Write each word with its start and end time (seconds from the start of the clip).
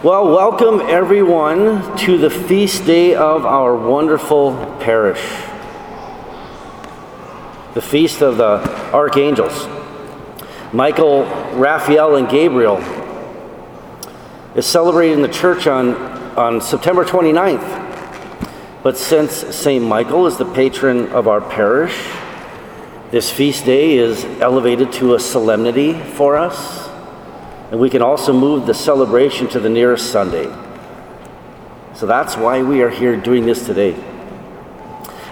Well, 0.00 0.28
welcome 0.28 0.80
everyone 0.80 1.96
to 1.98 2.18
the 2.18 2.30
feast 2.30 2.86
day 2.86 3.16
of 3.16 3.44
our 3.44 3.74
wonderful 3.74 4.52
parish. 4.78 5.18
The 7.74 7.82
feast 7.82 8.22
of 8.22 8.36
the 8.36 8.92
archangels. 8.92 9.66
Michael, 10.72 11.24
Raphael, 11.56 12.14
and 12.14 12.28
Gabriel 12.28 12.76
is 14.54 14.66
celebrated 14.66 15.14
in 15.14 15.22
the 15.22 15.26
church 15.26 15.66
on, 15.66 15.96
on 16.38 16.60
September 16.60 17.04
29th. 17.04 18.84
But 18.84 18.96
since 18.96 19.32
St. 19.32 19.84
Michael 19.84 20.28
is 20.28 20.36
the 20.36 20.44
patron 20.44 21.08
of 21.08 21.26
our 21.26 21.40
parish, 21.40 22.08
this 23.10 23.32
feast 23.32 23.64
day 23.64 23.96
is 23.98 24.24
elevated 24.40 24.92
to 24.92 25.16
a 25.16 25.18
solemnity 25.18 25.94
for 25.94 26.36
us 26.36 26.87
and 27.70 27.78
we 27.78 27.90
can 27.90 28.02
also 28.02 28.32
move 28.32 28.66
the 28.66 28.74
celebration 28.74 29.48
to 29.48 29.60
the 29.60 29.68
nearest 29.68 30.10
Sunday. 30.10 30.44
So 31.94 32.06
that's 32.06 32.36
why 32.36 32.62
we 32.62 32.82
are 32.82 32.90
here 32.90 33.16
doing 33.16 33.44
this 33.44 33.66
today. 33.66 33.94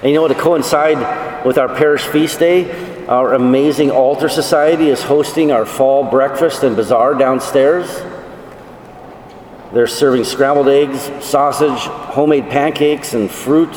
And 0.03 0.11
you 0.11 0.15
know, 0.15 0.29
to 0.29 0.35
coincide 0.35 1.45
with 1.47 1.59
our 1.59 1.69
parish 1.69 2.03
feast 2.03 2.39
day, 2.39 3.07
our 3.07 3.35
amazing 3.35 3.91
altar 3.91 4.29
society 4.29 4.89
is 4.89 5.03
hosting 5.03 5.53
our 5.53 5.65
fall 5.65 6.11
breakfast 6.11 6.63
and 6.65 6.77
bazaar 6.77 7.15
downstairs. 7.15 8.03
They're 9.73 9.87
serving 9.87 10.25
scrambled 10.25 10.69
eggs, 10.69 11.03
sausage, 11.25 11.79
homemade 11.87 12.51
pancakes, 12.51 13.15
and 13.15 13.31
fruit. 13.31 13.75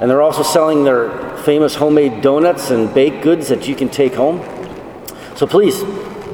And 0.00 0.10
they're 0.10 0.22
also 0.22 0.42
selling 0.42 0.84
their 0.84 1.36
famous 1.38 1.74
homemade 1.74 2.20
donuts 2.20 2.70
and 2.70 2.92
baked 2.92 3.22
goods 3.22 3.48
that 3.48 3.66
you 3.66 3.74
can 3.74 3.88
take 3.88 4.14
home. 4.14 4.44
So 5.34 5.46
please, 5.46 5.82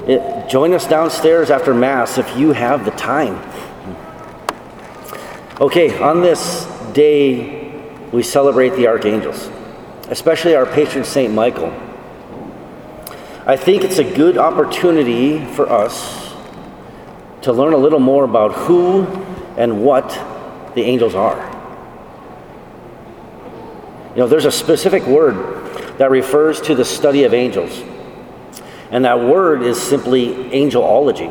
it, 0.06 0.48
join 0.48 0.72
us 0.72 0.86
downstairs 0.86 1.50
after 1.50 1.72
Mass 1.74 2.18
if 2.18 2.36
you 2.36 2.52
have 2.52 2.84
the 2.84 2.90
time. 2.92 3.40
Okay, 5.60 5.98
on 6.00 6.20
this 6.22 6.64
day, 6.92 7.62
we 8.10 8.22
celebrate 8.22 8.70
the 8.70 8.88
archangels, 8.88 9.48
especially 10.08 10.54
our 10.54 10.66
patron 10.66 11.04
Saint 11.04 11.32
Michael. 11.32 11.72
I 13.46 13.56
think 13.56 13.84
it's 13.84 13.98
a 13.98 14.04
good 14.04 14.38
opportunity 14.38 15.44
for 15.44 15.68
us 15.70 16.32
to 17.42 17.52
learn 17.52 17.72
a 17.72 17.76
little 17.76 17.98
more 17.98 18.24
about 18.24 18.52
who 18.52 19.04
and 19.56 19.84
what 19.84 20.08
the 20.74 20.82
angels 20.82 21.14
are. 21.14 21.50
You 24.10 24.18
know, 24.18 24.28
there's 24.28 24.44
a 24.44 24.52
specific 24.52 25.04
word 25.06 25.36
that 25.98 26.10
refers 26.10 26.60
to 26.62 26.74
the 26.74 26.84
study 26.84 27.24
of 27.24 27.34
angels. 27.34 27.82
And 28.92 29.06
that 29.06 29.18
word 29.18 29.62
is 29.62 29.80
simply 29.80 30.28
angelology. 30.50 31.30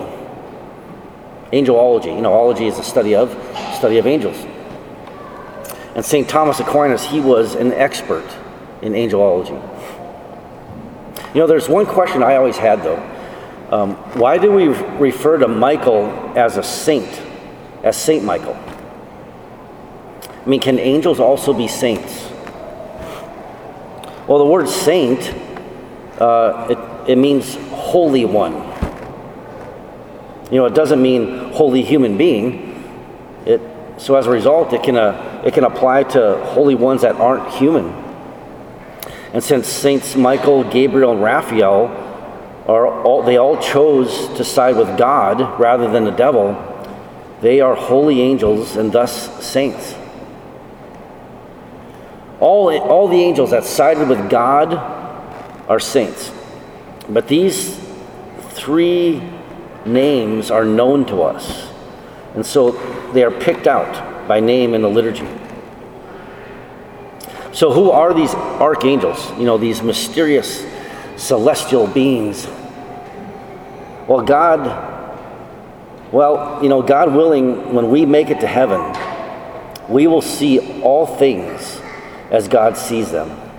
Angelology. 1.53 2.15
You 2.15 2.21
know, 2.21 2.33
ology 2.33 2.65
is 2.65 2.77
the 2.77 2.83
study 2.83 3.15
of 3.15 3.31
study 3.75 3.99
of 3.99 4.07
angels. 4.07 4.35
And 5.95 6.03
St. 6.03 6.27
Thomas 6.27 6.59
Aquinas, 6.59 7.05
he 7.05 7.19
was 7.19 7.53
an 7.53 7.71
expert 7.73 8.25
in 8.81 8.93
angelology. 8.93 9.59
You 11.35 11.41
know, 11.41 11.47
there's 11.47 11.69
one 11.69 11.85
question 11.85 12.23
I 12.23 12.35
always 12.35 12.57
had 12.57 12.81
though. 12.81 12.97
Um, 13.69 13.95
why 14.19 14.39
do 14.39 14.51
we 14.51 14.67
refer 14.67 15.37
to 15.37 15.47
Michael 15.47 16.07
as 16.35 16.57
a 16.57 16.63
saint, 16.63 17.21
as 17.83 17.95
Saint 17.95 18.23
Michael? 18.23 18.55
I 20.23 20.49
mean, 20.49 20.59
can 20.59 20.79
angels 20.79 21.19
also 21.19 21.53
be 21.53 21.67
saints? 21.67 22.27
Well, 24.27 24.39
the 24.39 24.45
word 24.45 24.67
saint, 24.67 25.21
uh, 26.21 26.67
it 26.69 26.77
it 27.11 27.17
means 27.17 27.55
holy 27.71 28.25
one. 28.25 28.53
You 30.51 30.57
know, 30.57 30.65
it 30.65 30.75
doesn't 30.75 31.01
mean 31.01 31.51
holy 31.51 31.81
human 31.81 32.17
being. 32.17 32.69
It, 33.45 33.61
so 33.97 34.15
as 34.15 34.27
a 34.27 34.29
result, 34.29 34.73
it 34.73 34.83
can, 34.83 34.97
uh, 34.97 35.43
it 35.45 35.53
can 35.53 35.63
apply 35.63 36.03
to 36.03 36.43
holy 36.45 36.75
ones 36.75 37.01
that 37.01 37.15
aren't 37.15 37.49
human. 37.53 37.85
And 39.33 39.43
since 39.43 39.67
Saints 39.67 40.15
Michael, 40.15 40.63
Gabriel, 40.69 41.13
and 41.13 41.23
Raphael 41.23 41.87
are 42.67 43.01
all, 43.03 43.23
they 43.23 43.37
all 43.37 43.61
chose 43.61 44.27
to 44.37 44.43
side 44.43 44.75
with 44.75 44.97
God 44.97 45.59
rather 45.59 45.89
than 45.89 46.03
the 46.03 46.11
devil, 46.11 46.67
they 47.41 47.61
are 47.61 47.75
holy 47.75 48.21
angels 48.21 48.75
and 48.75 48.91
thus 48.91 49.43
saints. 49.43 49.95
All, 52.39 52.77
all 52.77 53.07
the 53.07 53.21
angels 53.21 53.51
that 53.51 53.63
sided 53.63 54.09
with 54.09 54.29
God 54.29 55.00
are 55.67 55.79
saints. 55.79 56.31
But 57.09 57.27
these 57.27 57.79
three 58.51 59.21
names 59.85 60.51
are 60.51 60.65
known 60.65 61.05
to 61.05 61.23
us. 61.23 61.69
And 62.35 62.45
so 62.45 62.71
they 63.11 63.23
are 63.23 63.31
picked 63.31 63.67
out 63.67 64.27
by 64.27 64.39
name 64.39 64.73
in 64.73 64.81
the 64.81 64.89
liturgy. 64.89 65.27
So, 67.53 67.71
who 67.71 67.91
are 67.91 68.13
these 68.13 68.33
archangels? 68.33 69.29
You 69.37 69.43
know, 69.43 69.57
these 69.57 69.81
mysterious 69.81 70.65
celestial 71.17 71.85
beings. 71.85 72.47
Well, 74.07 74.21
God, 74.21 74.61
well, 76.13 76.59
you 76.63 76.69
know, 76.69 76.81
God 76.81 77.13
willing, 77.13 77.73
when 77.73 77.89
we 77.89 78.05
make 78.05 78.29
it 78.29 78.39
to 78.39 78.47
heaven, 78.47 78.95
we 79.89 80.07
will 80.07 80.21
see 80.21 80.81
all 80.81 81.05
things 81.05 81.81
as 82.29 82.47
God 82.47 82.77
sees 82.77 83.11
them 83.11 83.50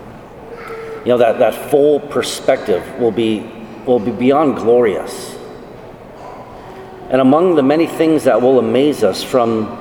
you 1.04 1.08
know, 1.08 1.18
that, 1.18 1.38
that 1.38 1.70
full 1.70 1.98
perspective 1.98 2.98
will 2.98 3.10
be, 3.10 3.40
will 3.86 3.98
be 3.98 4.12
beyond 4.12 4.56
glorious. 4.56 5.36
And 7.10 7.20
among 7.20 7.56
the 7.56 7.62
many 7.62 7.86
things 7.86 8.24
that 8.24 8.40
will 8.40 8.58
amaze 8.58 9.02
us 9.02 9.22
from 9.22 9.78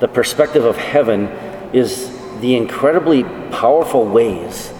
the 0.00 0.08
perspective 0.08 0.64
of 0.64 0.76
heaven 0.76 1.28
is 1.72 2.10
the 2.40 2.56
incredibly 2.56 3.22
powerful 3.50 4.04
ways 4.06 4.72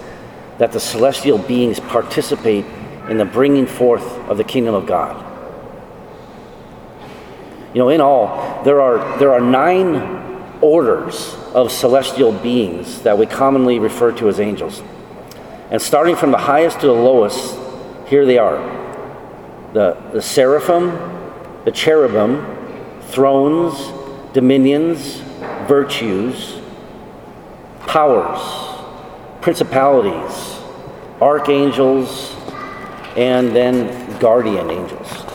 that 0.57 0.71
the 0.71 0.79
celestial 0.79 1.37
beings 1.37 1.79
participate 1.79 2.65
in 3.09 3.17
the 3.17 3.25
bringing 3.25 3.67
forth 3.67 4.03
of 4.29 4.37
the 4.37 4.43
kingdom 4.43 4.73
of 4.73 4.85
God. 4.85 5.19
You 7.73 7.79
know, 7.79 7.89
in 7.89 8.01
all, 8.01 8.63
there 8.63 8.81
are, 8.81 9.17
there 9.19 9.31
are 9.31 9.41
nine 9.41 10.57
orders 10.61 11.35
of 11.53 11.71
celestial 11.71 12.31
beings 12.31 13.01
that 13.03 13.17
we 13.17 13.25
commonly 13.25 13.79
refer 13.79 14.11
to 14.13 14.29
as 14.29 14.39
angels. 14.39 14.81
And 15.73 15.81
starting 15.81 16.15
from 16.15 16.29
the 16.29 16.37
highest 16.37 16.81
to 16.81 16.85
the 16.85 16.93
lowest, 16.93 17.57
here 18.07 18.27
they 18.27 18.37
are 18.37 18.57
the, 19.73 19.97
the 20.13 20.21
seraphim, 20.21 20.91
the 21.65 21.71
cherubim, 21.71 22.45
thrones, 23.09 23.73
dominions, 24.33 25.15
virtues, 25.67 26.59
powers, 27.87 28.39
principalities, 29.41 30.59
archangels, 31.19 32.35
and 33.17 33.55
then 33.55 34.19
guardian 34.19 34.69
angels. 34.69 35.25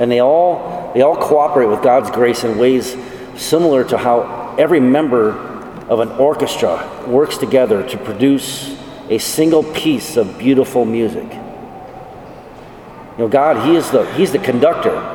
And 0.00 0.10
they 0.10 0.18
all, 0.20 0.90
they 0.94 1.02
all 1.02 1.16
cooperate 1.16 1.66
with 1.66 1.80
God's 1.80 2.10
grace 2.10 2.42
in 2.42 2.58
ways 2.58 2.96
similar 3.36 3.84
to 3.84 3.96
how 3.96 4.56
every 4.58 4.80
member 4.80 5.55
of 5.88 6.00
an 6.00 6.10
orchestra 6.12 7.04
works 7.06 7.38
together 7.38 7.88
to 7.88 7.96
produce 7.98 8.76
a 9.08 9.18
single 9.18 9.62
piece 9.62 10.16
of 10.16 10.38
beautiful 10.38 10.84
music. 10.84 11.32
You 13.12 13.24
know, 13.24 13.28
God, 13.28 13.66
He 13.68 13.76
is 13.76 13.90
the, 13.90 14.04
He's 14.14 14.32
the 14.32 14.38
conductor. 14.38 15.12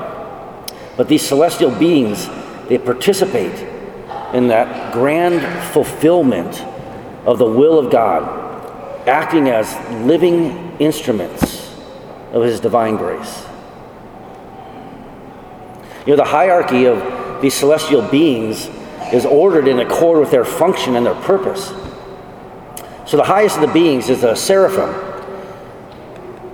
But 0.98 1.08
these 1.08 1.22
celestial 1.22 1.72
beings, 1.72 2.28
they 2.68 2.78
participate 2.78 3.68
in 4.34 4.48
that 4.48 4.94
grand 4.94 5.42
fulfillment 5.74 6.62
of 7.26 7.38
the 7.38 7.46
will 7.46 7.78
of 7.78 7.92
God, 7.92 9.08
acting 9.08 9.50
as 9.50 9.74
living 10.06 10.76
instruments 10.80 11.76
of 12.32 12.44
His 12.44 12.60
divine 12.60 12.96
grace. 12.96 13.46
You 16.06 16.14
know, 16.14 16.16
the 16.16 16.26
hierarchy 16.26 16.86
of 16.86 17.42
these 17.42 17.54
celestial 17.54 18.02
beings 18.02 18.70
is 19.14 19.26
ordered 19.26 19.68
in 19.68 19.80
accord 19.80 20.20
with 20.20 20.32
their 20.32 20.46
function 20.46 20.96
and 20.96 21.06
their 21.06 21.16
purpose. 21.16 21.74
So 23.06 23.18
the 23.18 23.24
highest 23.24 23.58
of 23.58 23.62
the 23.62 23.74
beings 23.74 24.10
is 24.10 24.22
the 24.22 24.36
seraphim. 24.36 24.90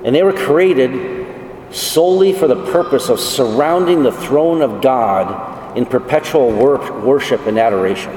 And 0.04 0.16
they 0.16 0.24
were 0.24 0.34
created 0.34 1.28
solely 1.72 2.34
for 2.34 2.48
the 2.48 2.72
purpose 2.72 3.10
of 3.10 3.20
surrounding 3.20 4.04
the 4.04 4.12
throne 4.12 4.62
of 4.62 4.82
God 4.82 5.78
in 5.78 5.86
perpetual 5.86 6.52
wor- 6.52 7.02
worship 7.02 7.46
and 7.46 7.60
adoration. 7.60 8.16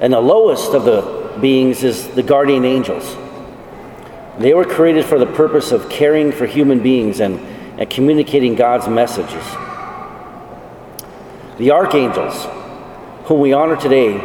And 0.00 0.12
the 0.12 0.20
lowest 0.20 0.74
of 0.74 0.84
the 0.84 1.38
beings 1.40 1.84
is 1.84 2.08
the 2.08 2.22
guardian 2.22 2.64
angels. 2.64 3.16
They 4.38 4.52
were 4.52 4.64
created 4.64 5.04
for 5.04 5.18
the 5.18 5.26
purpose 5.26 5.72
of 5.72 5.88
caring 5.88 6.32
for 6.32 6.44
human 6.44 6.82
beings 6.82 7.20
and, 7.20 7.38
and 7.78 7.88
communicating 7.88 8.54
God's 8.54 8.88
messages. 8.88 9.44
The 11.58 11.70
archangels, 11.70 12.46
whom 13.26 13.40
we 13.40 13.52
honor 13.52 13.76
today, 13.76 14.18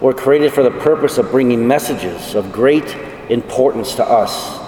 were 0.00 0.14
created 0.14 0.52
for 0.52 0.62
the 0.62 0.70
purpose 0.70 1.18
of 1.18 1.30
bringing 1.30 1.66
messages 1.66 2.34
of 2.34 2.52
great 2.52 2.94
importance 3.28 3.94
to 3.96 4.04
us 4.04 4.62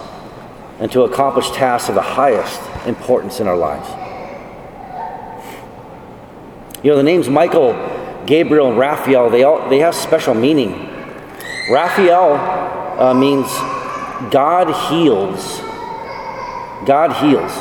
and 0.79 0.91
to 0.93 1.03
accomplish 1.03 1.50
tasks 1.50 1.89
of 1.89 1.95
the 1.95 2.03
highest 2.03 2.61
importance 2.87 3.41
in 3.41 3.49
our 3.49 3.56
lives. 3.56 3.89
You 6.83 6.91
know, 6.91 6.97
the 6.97 7.03
names 7.03 7.29
Michael, 7.29 7.73
Gabriel, 8.27 8.69
and 8.69 8.79
Raphael, 8.79 9.31
they, 9.31 9.43
all, 9.43 9.69
they 9.69 9.81
have 9.81 9.95
special 9.95 10.35
meaning. 10.35 10.89
Raphael 11.71 12.35
uh, 13.00 13.15
means 13.15 13.47
God 14.31 14.69
heals. 14.89 15.59
God 16.87 17.12
heals. 17.17 17.53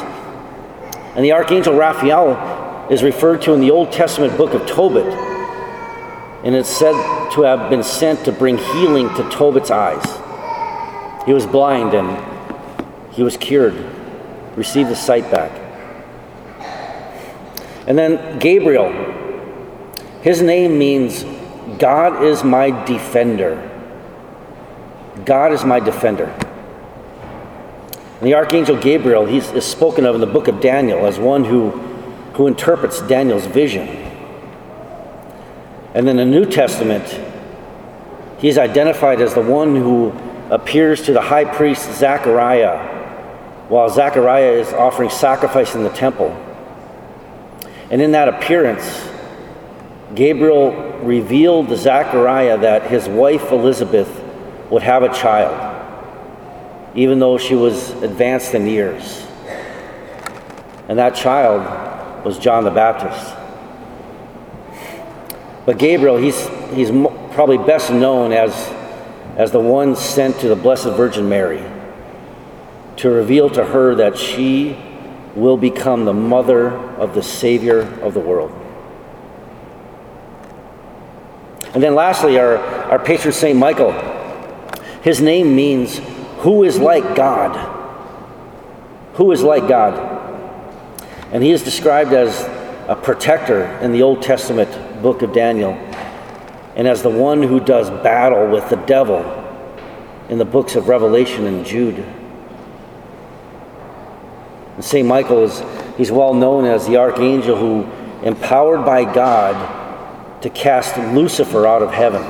And 1.16 1.26
the 1.26 1.32
archangel 1.32 1.76
Raphael 1.76 2.36
is 2.90 3.04
referred 3.04 3.42
to 3.44 3.54
in 3.54 3.62
the 3.62 3.72
Old 3.72 3.92
Testament 3.92 4.38
book 4.38 4.54
of 4.54 4.66
Tobit. 4.68 5.06
And 6.44 6.56
it's 6.56 6.70
said 6.70 6.94
to 7.32 7.42
have 7.42 7.70
been 7.70 7.84
sent 7.84 8.26
to 8.26 8.32
bring 8.32 8.58
healing 8.58 9.10
to 9.16 9.30
Tobit's 9.30 9.72
eyes. 9.72 10.06
He 11.26 11.34
was 11.34 11.46
blind 11.46 11.94
and 11.94 13.14
he 13.14 13.24
was 13.24 13.36
cured, 13.36 13.76
received 14.56 14.90
his 14.90 15.00
sight 15.00 15.30
back. 15.32 15.52
And 17.88 17.98
then 17.98 18.40
Gabriel, 18.40 18.92
his 20.22 20.42
name 20.42 20.78
means 20.78 21.26
God 21.80 22.24
is 22.24 22.44
my 22.44 22.86
defender. 22.86 23.64
God 25.26 25.52
is 25.52 25.64
my 25.66 25.80
defender. 25.80 26.26
And 28.20 28.28
the 28.28 28.34
archangel 28.34 28.78
Gabriel, 28.78 29.26
he's 29.26 29.52
is 29.52 29.66
spoken 29.66 30.06
of 30.06 30.16
in 30.16 30.22
the 30.22 30.28
book 30.28 30.48
of 30.48 30.60
Daniel 30.60 31.06
as 31.06 31.20
one 31.20 31.44
who, 31.46 31.72
who 32.38 32.46
interprets 32.46 33.02
Daniel's 33.02 33.48
vision. 33.48 33.88
And 35.96 36.08
in 36.08 36.18
the 36.18 36.26
New 36.26 36.46
Testament, 36.46 37.04
he's 38.38 38.60
identified 38.60 39.20
as 39.22 39.34
the 39.34 39.42
one 39.42 39.76
who 39.76 40.12
appears 40.52 41.02
to 41.08 41.14
the 41.14 41.22
high 41.22 41.46
priest 41.46 41.92
Zechariah 41.98 42.94
while 43.70 43.90
Zechariah 43.90 44.52
is 44.52 44.72
offering 44.72 45.10
sacrifice 45.10 45.74
in 45.74 45.82
the 45.82 45.90
temple. 45.90 46.30
And 47.90 48.04
in 48.04 48.12
that 48.12 48.28
appearance, 48.28 49.10
Gabriel 50.14 50.74
revealed 51.00 51.70
to 51.70 51.76
Zechariah 51.76 52.60
that 52.60 52.84
his 52.92 53.10
wife 53.10 53.52
Elizabeth 53.52 54.24
would 54.70 54.84
have 54.84 55.02
a 55.02 55.10
child, 55.12 55.76
even 56.94 57.18
though 57.18 57.40
she 57.40 57.56
was 57.56 57.90
advanced 58.04 58.54
in 58.54 58.68
years. 58.68 59.26
And 60.88 61.00
that 61.00 61.16
child 61.16 61.87
was 62.28 62.38
John 62.38 62.66
the 62.66 62.72
Baptist. 62.72 63.34
But 65.66 65.78
Gabriel, 65.78 66.18
he's, 66.18 66.48
he's 66.74 66.92
probably 67.32 67.58
best 67.58 67.90
known 67.90 68.34
as, 68.34 68.54
as 69.38 69.52
the 69.52 69.62
one 69.62 69.96
sent 69.96 70.40
to 70.42 70.50
the 70.50 70.56
Blessed 70.56 70.90
Virgin 70.90 71.30
Mary 71.30 71.64
to 72.98 73.10
reveal 73.10 73.50
to 73.52 73.64
her 73.64 73.96
that 73.96 74.18
she 74.18 74.78
will 75.36 75.56
become 75.56 76.04
the 76.04 76.14
mother 76.14 76.72
of 76.98 77.14
the 77.16 77.24
Savior 77.24 77.82
of 78.02 78.14
the 78.14 78.20
world. 78.20 78.52
And 81.74 81.82
then 81.82 81.96
lastly, 81.96 82.38
our, 82.40 82.58
our 82.58 83.00
patron 83.00 83.34
Saint 83.34 83.58
Michael. 83.58 83.94
His 85.02 85.22
name 85.22 85.56
means 85.56 86.02
who 86.40 86.66
is 86.66 86.78
like 86.78 87.16
God. 87.16 87.76
Who 89.14 89.32
is 89.32 89.44
like 89.44 89.68
God. 89.70 90.17
And 91.32 91.44
he 91.44 91.52
is 91.52 91.64
described 91.64 92.14
as 92.14 92.42
a 92.88 92.96
protector 92.96 93.66
in 93.82 93.92
the 93.92 94.02
Old 94.02 94.22
Testament 94.22 95.02
book 95.02 95.22
of 95.22 95.34
Daniel 95.34 95.74
and 96.78 96.88
as 96.88 97.02
the 97.02 97.10
one 97.10 97.42
who 97.42 97.60
does 97.60 97.90
battle 97.90 98.50
with 98.50 98.70
the 98.70 98.76
devil 98.76 99.24
in 100.30 100.38
the 100.38 100.46
books 100.46 100.76
of 100.76 100.88
Revelation 100.88 101.48
and 101.48 101.66
Jude. 101.66 102.06
And 104.76 104.86
St. 104.86 105.08
Michael 105.08 105.44
is 105.44 105.64
he's 105.98 106.12
well 106.12 106.36
known 106.36 106.66
as 106.66 106.86
the 106.86 106.98
archangel 106.98 107.58
who, 107.58 107.82
empowered 108.24 108.86
by 108.86 109.12
God, 109.12 110.42
to 110.44 110.50
cast 110.52 110.98
Lucifer 111.16 111.66
out 111.66 111.82
of 111.82 111.92
heaven. 111.92 112.22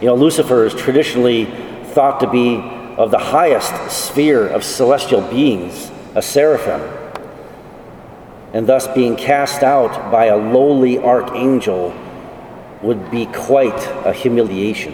You 0.00 0.06
know, 0.06 0.14
Lucifer 0.14 0.64
is 0.64 0.74
traditionally 0.74 1.46
thought 1.86 2.20
to 2.20 2.30
be 2.30 2.58
of 2.96 3.10
the 3.10 3.18
highest 3.18 3.90
sphere 3.90 4.46
of 4.46 4.62
celestial 4.62 5.22
beings, 5.22 5.90
a 6.14 6.22
seraphim, 6.22 6.80
and 8.52 8.66
thus 8.66 8.86
being 8.88 9.16
cast 9.16 9.62
out 9.62 10.12
by 10.12 10.26
a 10.26 10.36
lowly 10.36 10.98
archangel 10.98 11.92
would 12.82 13.10
be 13.10 13.26
quite 13.26 13.86
a 14.06 14.12
humiliation. 14.12 14.92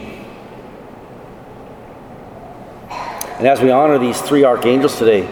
And 3.39 3.47
as 3.47 3.61
we 3.61 3.71
honor 3.71 3.99
these 3.99 4.21
three 4.21 4.45
archangels 4.45 4.99
today, 4.99 5.29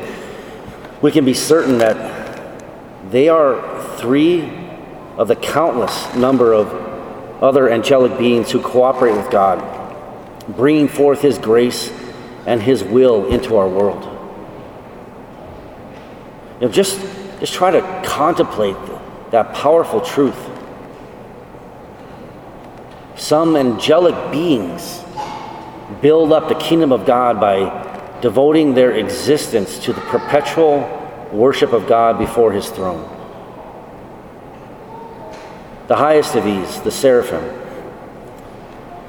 we 1.01 1.11
can 1.11 1.25
be 1.25 1.35
certain 1.35 1.79
that 1.79 2.51
they 3.11 3.29
are 3.29 3.97
three 3.97 4.51
of 5.17 5.29
the 5.29 5.37
countless 5.37 6.15
number 6.15 6.53
of 6.53 6.73
other 7.43 7.71
angelic 7.71 8.19
beings 8.19 8.51
who 8.51 8.61
cooperate 8.61 9.17
with 9.17 9.31
God, 9.31 9.63
bringing 10.49 10.89
forth 10.89 11.23
His 11.23 11.39
grace 11.39 11.91
and 12.47 12.63
His 12.63 12.83
will 12.83 13.29
into 13.29 13.57
our 13.57 13.69
world. 13.69 14.18
You 16.61 16.67
know, 16.67 16.73
just, 16.73 17.01
just 17.41 17.55
try 17.55 17.71
to 17.71 18.03
contemplate 18.05 18.77
that 19.31 19.55
powerful 19.55 20.01
truth. 20.01 20.37
Some 23.17 23.57
angelic 23.57 24.33
beings 24.33 25.03
build 26.01 26.33
up 26.33 26.49
the 26.49 26.55
kingdom 26.55 26.93
of 26.93 27.07
God 27.07 27.41
by 27.41 28.21
devoting 28.21 28.75
their 28.75 28.93
existence 28.93 29.79
to 29.81 29.93
the 29.93 30.01
perpetual 30.03 30.81
worship 31.33 31.73
of 31.73 31.87
God 31.87 32.19
before 32.19 32.53
his 32.53 32.69
throne. 32.71 33.15
The 35.89 35.97
highest 35.97 36.35
of 36.35 36.45
these, 36.45 36.81
the 36.83 36.91
seraphim, 36.91 37.45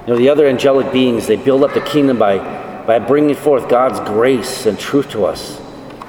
you 0.02 0.13
know, 0.13 0.18
the 0.18 0.30
other 0.30 0.48
angelic 0.48 0.92
beings, 0.92 1.28
they 1.28 1.36
build 1.36 1.63
up 1.63 1.74
the 1.74 1.81
kingdom 1.81 2.18
by, 2.18 2.38
by 2.86 3.00
bringing 3.00 3.36
forth 3.36 3.69
God's 3.69 4.00
grace 4.00 4.66
and 4.66 4.80
truth 4.80 5.10
to 5.12 5.25
us, 5.25 5.60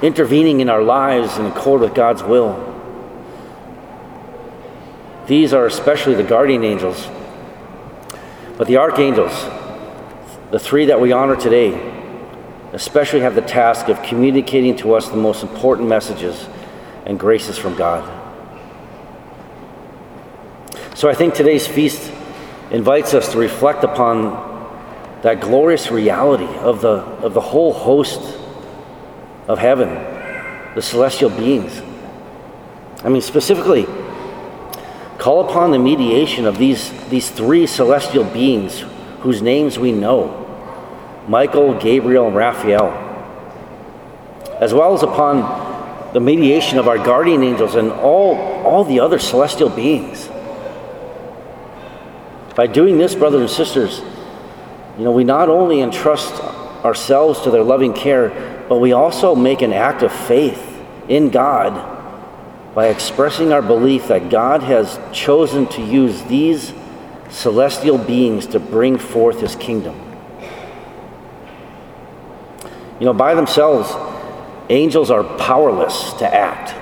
intervening 0.01 0.61
in 0.61 0.69
our 0.69 0.81
lives 0.81 1.37
in 1.37 1.45
accord 1.45 1.81
with 1.81 1.93
God's 1.93 2.23
will. 2.23 2.67
These 5.27 5.53
are 5.53 5.65
especially 5.65 6.15
the 6.15 6.23
guardian 6.23 6.63
angels. 6.63 7.07
But 8.57 8.67
the 8.67 8.77
archangels, 8.77 9.33
the 10.51 10.59
three 10.59 10.85
that 10.87 10.99
we 10.99 11.11
honor 11.11 11.35
today, 11.35 11.89
especially 12.73 13.21
have 13.21 13.35
the 13.35 13.41
task 13.41 13.87
of 13.87 14.01
communicating 14.03 14.75
to 14.77 14.93
us 14.93 15.09
the 15.09 15.17
most 15.17 15.43
important 15.43 15.87
messages 15.87 16.47
and 17.05 17.19
graces 17.19 17.57
from 17.57 17.75
God. 17.75 18.17
So 20.95 21.09
I 21.09 21.13
think 21.13 21.33
today's 21.33 21.67
feast 21.67 22.11
invites 22.69 23.13
us 23.13 23.31
to 23.31 23.37
reflect 23.37 23.83
upon 23.83 24.49
that 25.21 25.41
glorious 25.41 25.91
reality 25.91 26.47
of 26.59 26.81
the, 26.81 26.89
of 26.89 27.33
the 27.33 27.41
whole 27.41 27.73
host 27.73 28.40
of 29.47 29.59
heaven, 29.59 29.89
the 30.75 30.81
celestial 30.81 31.29
beings. 31.29 31.81
I 33.03 33.09
mean, 33.09 33.21
specifically, 33.21 33.85
call 35.17 35.49
upon 35.49 35.71
the 35.71 35.79
mediation 35.79 36.45
of 36.45 36.57
these, 36.57 36.91
these 37.09 37.29
three 37.29 37.67
celestial 37.67 38.23
beings 38.23 38.83
whose 39.19 39.41
names 39.41 39.77
we 39.77 39.91
know 39.91 40.37
Michael, 41.27 41.79
Gabriel, 41.79 42.27
and 42.27 42.35
Raphael, 42.35 42.89
as 44.59 44.73
well 44.73 44.93
as 44.93 45.03
upon 45.03 46.13
the 46.13 46.19
mediation 46.19 46.77
of 46.77 46.87
our 46.87 46.97
guardian 46.97 47.43
angels 47.43 47.75
and 47.75 47.91
all, 47.91 48.35
all 48.65 48.83
the 48.83 48.99
other 48.99 49.19
celestial 49.19 49.69
beings. 49.69 50.27
By 52.55 52.67
doing 52.67 52.97
this, 52.97 53.15
brothers 53.15 53.41
and 53.41 53.49
sisters, 53.49 54.01
you 54.97 55.05
know, 55.05 55.11
we 55.11 55.23
not 55.23 55.47
only 55.47 55.79
entrust 55.79 56.33
ourselves 56.83 57.41
to 57.41 57.51
their 57.51 57.63
loving 57.63 57.93
care, 57.93 58.60
but 58.71 58.77
we 58.77 58.93
also 58.93 59.35
make 59.35 59.61
an 59.61 59.73
act 59.73 60.01
of 60.01 60.13
faith 60.13 60.81
in 61.09 61.29
God 61.29 61.73
by 62.73 62.87
expressing 62.87 63.51
our 63.51 63.61
belief 63.61 64.07
that 64.07 64.29
God 64.29 64.63
has 64.63 64.97
chosen 65.11 65.67
to 65.71 65.81
use 65.81 66.23
these 66.23 66.71
celestial 67.29 67.97
beings 67.97 68.47
to 68.47 68.61
bring 68.61 68.97
forth 68.97 69.41
his 69.41 69.57
kingdom. 69.57 69.93
You 72.97 73.07
know, 73.07 73.13
by 73.13 73.35
themselves, 73.35 73.93
angels 74.69 75.11
are 75.11 75.25
powerless 75.37 76.13
to 76.13 76.33
act. 76.33 76.73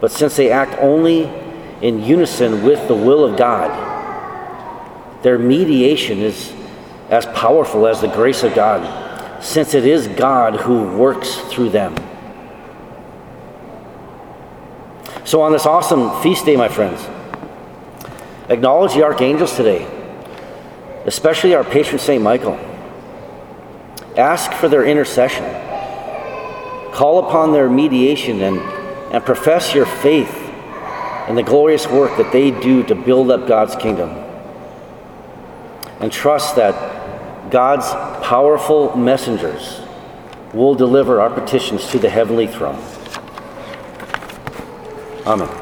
But 0.00 0.12
since 0.12 0.36
they 0.36 0.52
act 0.52 0.78
only 0.78 1.24
in 1.82 2.04
unison 2.04 2.62
with 2.62 2.86
the 2.86 2.94
will 2.94 3.24
of 3.24 3.36
God, 3.36 3.74
their 5.24 5.36
mediation 5.36 6.20
is 6.20 6.52
as 7.08 7.26
powerful 7.26 7.88
as 7.88 8.00
the 8.00 8.06
grace 8.06 8.44
of 8.44 8.54
God, 8.54 9.09
since 9.40 9.74
it 9.74 9.86
is 9.86 10.06
God 10.08 10.56
who 10.56 10.96
works 10.96 11.34
through 11.52 11.70
them. 11.70 11.94
So, 15.24 15.42
on 15.42 15.52
this 15.52 15.66
awesome 15.66 16.22
feast 16.22 16.44
day, 16.44 16.56
my 16.56 16.68
friends, 16.68 17.06
acknowledge 18.48 18.94
the 18.94 19.04
archangels 19.04 19.56
today, 19.56 19.86
especially 21.06 21.54
our 21.54 21.64
patron 21.64 21.98
Saint 21.98 22.22
Michael. 22.22 22.58
Ask 24.16 24.52
for 24.52 24.68
their 24.68 24.84
intercession. 24.84 25.44
Call 26.92 27.26
upon 27.26 27.52
their 27.52 27.70
mediation 27.70 28.42
and, 28.42 28.58
and 28.58 29.24
profess 29.24 29.72
your 29.74 29.86
faith 29.86 30.36
in 31.28 31.36
the 31.36 31.42
glorious 31.42 31.86
work 31.86 32.16
that 32.16 32.32
they 32.32 32.50
do 32.50 32.82
to 32.82 32.94
build 32.94 33.30
up 33.30 33.46
God's 33.46 33.76
kingdom. 33.76 34.10
And 36.00 36.10
trust 36.10 36.56
that 36.56 36.74
God's 37.50 37.88
powerful 38.24 38.96
messengers 38.96 39.80
will 40.54 40.74
deliver 40.74 41.20
our 41.20 41.30
petitions 41.30 41.88
to 41.90 41.98
the 41.98 42.08
heavenly 42.08 42.46
throne. 42.46 42.82
Amen. 45.26 45.59